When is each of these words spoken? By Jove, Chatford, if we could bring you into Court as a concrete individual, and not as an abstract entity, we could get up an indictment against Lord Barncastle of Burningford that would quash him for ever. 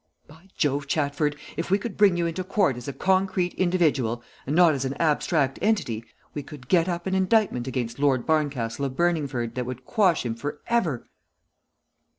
By 0.27 0.47
Jove, 0.57 0.87
Chatford, 0.87 1.35
if 1.57 1.69
we 1.69 1.77
could 1.77 1.95
bring 1.95 2.17
you 2.17 2.25
into 2.25 2.43
Court 2.43 2.75
as 2.75 2.87
a 2.87 2.91
concrete 2.91 3.53
individual, 3.53 4.23
and 4.47 4.55
not 4.55 4.73
as 4.73 4.83
an 4.83 4.95
abstract 4.95 5.59
entity, 5.61 6.03
we 6.33 6.41
could 6.41 6.67
get 6.67 6.89
up 6.89 7.05
an 7.05 7.13
indictment 7.13 7.67
against 7.67 7.99
Lord 7.99 8.25
Barncastle 8.25 8.85
of 8.85 8.95
Burningford 8.95 9.53
that 9.53 9.67
would 9.67 9.85
quash 9.85 10.25
him 10.25 10.33
for 10.33 10.59
ever. 10.65 11.07